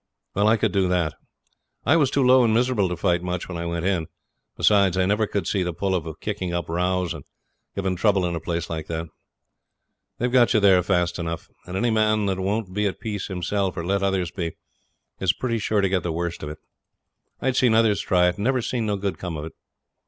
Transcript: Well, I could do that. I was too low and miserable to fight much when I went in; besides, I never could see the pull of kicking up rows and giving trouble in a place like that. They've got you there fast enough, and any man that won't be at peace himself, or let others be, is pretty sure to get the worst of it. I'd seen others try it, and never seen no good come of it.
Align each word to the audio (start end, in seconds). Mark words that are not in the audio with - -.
Well, 0.33 0.47
I 0.47 0.57
could 0.57 0.71
do 0.71 0.87
that. 0.87 1.13
I 1.85 1.95
was 1.95 2.09
too 2.09 2.23
low 2.25 2.43
and 2.43 2.51
miserable 2.55 2.89
to 2.89 2.97
fight 2.97 3.21
much 3.21 3.47
when 3.47 3.59
I 3.59 3.67
went 3.67 3.85
in; 3.85 4.07
besides, 4.57 4.97
I 4.97 5.05
never 5.05 5.27
could 5.27 5.45
see 5.45 5.61
the 5.61 5.75
pull 5.75 5.93
of 5.93 6.19
kicking 6.19 6.51
up 6.51 6.69
rows 6.69 7.13
and 7.13 7.23
giving 7.75 7.95
trouble 7.95 8.25
in 8.25 8.35
a 8.35 8.39
place 8.39 8.67
like 8.67 8.87
that. 8.87 9.09
They've 10.17 10.31
got 10.31 10.55
you 10.55 10.59
there 10.59 10.81
fast 10.81 11.19
enough, 11.19 11.51
and 11.67 11.77
any 11.77 11.91
man 11.91 12.25
that 12.25 12.39
won't 12.39 12.73
be 12.73 12.87
at 12.87 12.99
peace 12.99 13.27
himself, 13.27 13.77
or 13.77 13.85
let 13.85 14.01
others 14.01 14.31
be, 14.31 14.53
is 15.19 15.33
pretty 15.33 15.59
sure 15.59 15.81
to 15.81 15.89
get 15.89 16.01
the 16.01 16.11
worst 16.11 16.41
of 16.41 16.49
it. 16.49 16.57
I'd 17.39 17.55
seen 17.55 17.75
others 17.75 18.01
try 18.01 18.27
it, 18.27 18.37
and 18.37 18.43
never 18.43 18.63
seen 18.63 18.87
no 18.87 18.97
good 18.97 19.19
come 19.19 19.37
of 19.37 19.45
it. 19.45 19.53